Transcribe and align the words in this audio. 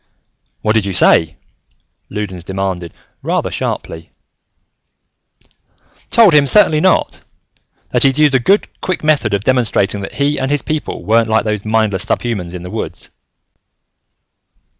'""What 0.63 0.73
did 0.73 0.87
you 0.87 0.93
say?" 0.93 1.37
Loudons 2.09 2.43
demanded 2.43 2.91
rather 3.21 3.51
sharply. 3.51 4.11
"Told 6.09 6.33
him 6.33 6.47
certainly 6.47 6.79
not, 6.81 7.21
that 7.89 8.01
he'd 8.01 8.17
used 8.17 8.33
a 8.33 8.39
good, 8.39 8.67
quick 8.81 9.03
method 9.03 9.35
of 9.35 9.43
demonstrating 9.43 10.01
that 10.01 10.13
he 10.13 10.39
and 10.39 10.49
his 10.49 10.63
people 10.63 11.05
weren't 11.05 11.29
like 11.29 11.43
those 11.43 11.65
mindless 11.65 12.03
subhumans 12.05 12.55
in 12.55 12.63
the 12.63 12.71
woods." 12.71 13.11